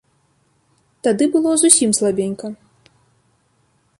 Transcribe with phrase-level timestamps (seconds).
[1.07, 2.47] Тады было зусім слабенька.